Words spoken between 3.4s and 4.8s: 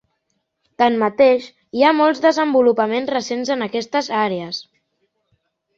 en aquestes àrees.